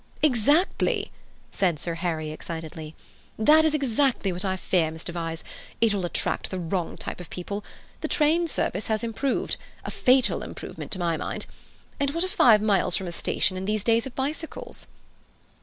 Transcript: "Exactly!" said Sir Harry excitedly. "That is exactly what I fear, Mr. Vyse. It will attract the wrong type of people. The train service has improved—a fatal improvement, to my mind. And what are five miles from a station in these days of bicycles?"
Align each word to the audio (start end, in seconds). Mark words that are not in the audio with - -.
"Exactly!" 0.23 1.11
said 1.51 1.79
Sir 1.79 1.93
Harry 1.93 2.31
excitedly. 2.31 2.95
"That 3.37 3.63
is 3.63 3.75
exactly 3.75 4.33
what 4.33 4.43
I 4.43 4.57
fear, 4.57 4.89
Mr. 4.89 5.13
Vyse. 5.13 5.43
It 5.79 5.93
will 5.93 6.05
attract 6.05 6.49
the 6.49 6.57
wrong 6.57 6.97
type 6.97 7.19
of 7.19 7.29
people. 7.29 7.63
The 7.99 8.07
train 8.07 8.47
service 8.47 8.87
has 8.87 9.03
improved—a 9.03 9.91
fatal 9.91 10.41
improvement, 10.41 10.89
to 10.93 10.97
my 10.99 11.17
mind. 11.17 11.45
And 11.99 12.09
what 12.15 12.23
are 12.23 12.27
five 12.29 12.63
miles 12.63 12.95
from 12.95 13.05
a 13.05 13.11
station 13.11 13.55
in 13.57 13.65
these 13.65 13.83
days 13.83 14.07
of 14.07 14.15
bicycles?" 14.15 14.87